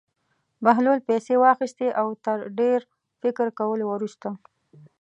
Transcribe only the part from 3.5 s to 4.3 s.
کولو وروسته.